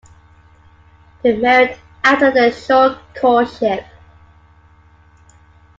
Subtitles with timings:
[1.21, 3.85] They married after a short courtship.